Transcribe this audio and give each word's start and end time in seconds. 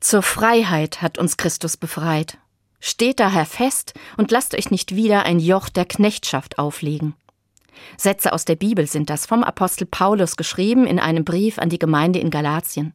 Zur 0.00 0.22
Freiheit 0.22 1.02
hat 1.02 1.18
uns 1.18 1.36
Christus 1.36 1.76
befreit. 1.76 2.38
Steht 2.80 3.20
daher 3.20 3.44
fest 3.44 3.92
und 4.16 4.30
lasst 4.30 4.54
euch 4.54 4.70
nicht 4.70 4.96
wieder 4.96 5.24
ein 5.24 5.38
Joch 5.38 5.68
der 5.68 5.84
Knechtschaft 5.84 6.58
auflegen. 6.58 7.14
Sätze 7.98 8.32
aus 8.32 8.46
der 8.46 8.56
Bibel 8.56 8.86
sind 8.86 9.10
das 9.10 9.26
vom 9.26 9.44
Apostel 9.44 9.86
Paulus 9.86 10.36
geschrieben 10.36 10.86
in 10.86 10.98
einem 10.98 11.24
Brief 11.24 11.58
an 11.58 11.68
die 11.68 11.78
Gemeinde 11.78 12.18
in 12.18 12.30
Galatien. 12.30 12.94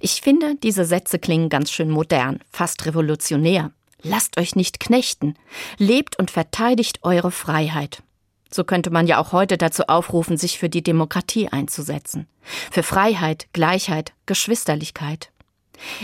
Ich 0.00 0.20
finde, 0.20 0.56
diese 0.56 0.84
Sätze 0.84 1.18
klingen 1.18 1.48
ganz 1.48 1.70
schön 1.70 1.88
modern, 1.88 2.40
fast 2.50 2.84
revolutionär. 2.84 3.70
Lasst 4.02 4.38
euch 4.38 4.54
nicht 4.54 4.80
knechten, 4.80 5.34
lebt 5.78 6.18
und 6.18 6.30
verteidigt 6.30 6.98
eure 7.02 7.30
Freiheit. 7.30 8.02
So 8.50 8.64
könnte 8.64 8.90
man 8.90 9.06
ja 9.06 9.18
auch 9.18 9.32
heute 9.32 9.56
dazu 9.56 9.84
aufrufen, 9.84 10.36
sich 10.36 10.58
für 10.58 10.68
die 10.68 10.82
Demokratie 10.82 11.48
einzusetzen. 11.48 12.28
Für 12.70 12.82
Freiheit, 12.82 13.46
Gleichheit, 13.54 14.12
Geschwisterlichkeit. 14.26 15.30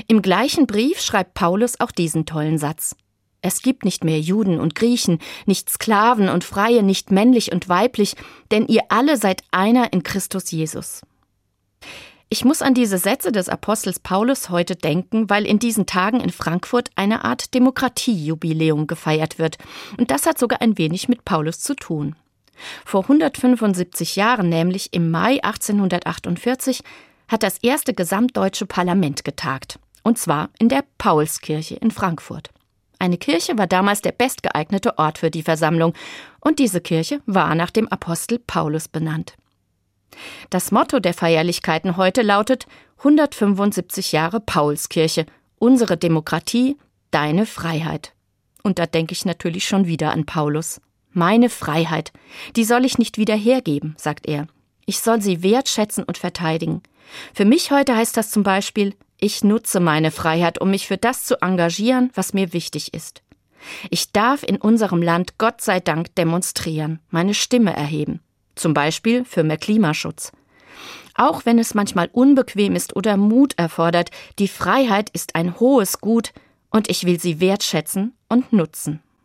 Im 0.08 0.22
gleichen 0.22 0.66
Brief 0.66 1.00
schreibt 1.00 1.34
Paulus 1.34 1.80
auch 1.80 1.90
diesen 1.90 2.26
tollen 2.26 2.58
Satz. 2.58 2.96
Es 3.42 3.62
gibt 3.62 3.84
nicht 3.84 4.04
mehr 4.04 4.20
Juden 4.20 4.60
und 4.60 4.74
Griechen, 4.74 5.18
nicht 5.46 5.70
Sklaven 5.70 6.28
und 6.28 6.44
Freie, 6.44 6.82
nicht 6.82 7.10
männlich 7.10 7.52
und 7.52 7.68
weiblich, 7.68 8.14
denn 8.50 8.66
ihr 8.66 8.82
alle 8.90 9.16
seid 9.16 9.42
einer 9.50 9.92
in 9.92 10.02
Christus 10.02 10.50
Jesus. 10.50 11.00
Ich 12.32 12.44
muss 12.44 12.62
an 12.62 12.74
diese 12.74 12.98
Sätze 12.98 13.32
des 13.32 13.48
Apostels 13.48 13.98
Paulus 13.98 14.50
heute 14.50 14.76
denken, 14.76 15.28
weil 15.28 15.44
in 15.44 15.58
diesen 15.58 15.86
Tagen 15.86 16.20
in 16.20 16.30
Frankfurt 16.30 16.90
eine 16.94 17.24
Art 17.24 17.54
Demokratiejubiläum 17.54 18.86
gefeiert 18.86 19.40
wird. 19.40 19.58
Und 19.98 20.12
das 20.12 20.26
hat 20.26 20.38
sogar 20.38 20.62
ein 20.62 20.78
wenig 20.78 21.08
mit 21.08 21.24
Paulus 21.24 21.58
zu 21.58 21.74
tun. 21.74 22.14
Vor 22.84 23.02
175 23.02 24.14
Jahren, 24.14 24.48
nämlich 24.48 24.92
im 24.92 25.10
Mai 25.10 25.42
1848, 25.42 26.82
hat 27.30 27.42
das 27.42 27.58
erste 27.58 27.94
gesamtdeutsche 27.94 28.66
Parlament 28.66 29.24
getagt. 29.24 29.78
Und 30.02 30.18
zwar 30.18 30.50
in 30.58 30.68
der 30.68 30.84
Paulskirche 30.98 31.76
in 31.76 31.90
Frankfurt. 31.90 32.50
Eine 32.98 33.16
Kirche 33.16 33.56
war 33.56 33.66
damals 33.66 34.02
der 34.02 34.12
bestgeeignete 34.12 34.98
Ort 34.98 35.18
für 35.18 35.30
die 35.30 35.42
Versammlung, 35.42 35.94
und 36.40 36.58
diese 36.58 36.80
Kirche 36.80 37.20
war 37.26 37.54
nach 37.54 37.70
dem 37.70 37.88
Apostel 37.88 38.38
Paulus 38.38 38.88
benannt. 38.88 39.36
Das 40.50 40.72
Motto 40.72 41.00
der 41.00 41.14
Feierlichkeiten 41.14 41.96
heute 41.96 42.22
lautet 42.22 42.66
175 42.98 44.12
Jahre 44.12 44.40
Paulskirche, 44.40 45.24
unsere 45.58 45.96
Demokratie, 45.96 46.76
deine 47.10 47.46
Freiheit. 47.46 48.12
Und 48.62 48.78
da 48.78 48.86
denke 48.86 49.12
ich 49.12 49.24
natürlich 49.24 49.66
schon 49.66 49.86
wieder 49.86 50.12
an 50.12 50.26
Paulus. 50.26 50.80
Meine 51.12 51.48
Freiheit, 51.48 52.12
die 52.56 52.64
soll 52.64 52.84
ich 52.84 52.98
nicht 52.98 53.18
wieder 53.18 53.36
hergeben, 53.36 53.94
sagt 53.96 54.26
er. 54.26 54.46
Ich 54.86 55.00
soll 55.00 55.20
sie 55.20 55.42
wertschätzen 55.42 56.04
und 56.04 56.18
verteidigen. 56.18 56.82
Für 57.34 57.44
mich 57.44 57.70
heute 57.70 57.96
heißt 57.96 58.16
das 58.16 58.30
zum 58.30 58.42
Beispiel, 58.42 58.94
ich 59.18 59.44
nutze 59.44 59.80
meine 59.80 60.10
Freiheit, 60.10 60.60
um 60.60 60.70
mich 60.70 60.86
für 60.86 60.96
das 60.96 61.24
zu 61.24 61.42
engagieren, 61.42 62.10
was 62.14 62.32
mir 62.32 62.52
wichtig 62.52 62.94
ist. 62.94 63.22
Ich 63.90 64.12
darf 64.12 64.42
in 64.42 64.56
unserem 64.56 65.02
Land 65.02 65.36
Gott 65.36 65.60
sei 65.60 65.80
Dank 65.80 66.14
demonstrieren, 66.14 67.00
meine 67.10 67.34
Stimme 67.34 67.76
erheben 67.76 68.20
zum 68.60 68.74
Beispiel 68.74 69.24
für 69.24 69.42
mehr 69.42 69.56
Klimaschutz. 69.56 70.32
Auch 71.14 71.44
wenn 71.44 71.58
es 71.58 71.74
manchmal 71.74 72.08
unbequem 72.12 72.76
ist 72.76 72.94
oder 72.94 73.16
Mut 73.16 73.58
erfordert, 73.58 74.10
die 74.38 74.48
Freiheit 74.48 75.10
ist 75.10 75.34
ein 75.34 75.58
hohes 75.58 76.00
Gut 76.00 76.32
und 76.70 76.88
ich 76.88 77.04
will 77.04 77.18
sie 77.18 77.40
wertschätzen 77.40 78.14
und 78.28 78.52
nutzen. 78.52 79.02